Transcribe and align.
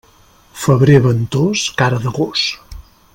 Febrer 0.61 0.99
ventós, 1.03 1.69
cara 1.69 1.99
de 1.99 2.07
gos. 2.07 2.59